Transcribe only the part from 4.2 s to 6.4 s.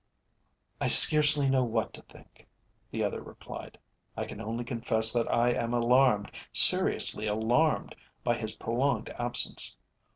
can only confess that I am alarmed,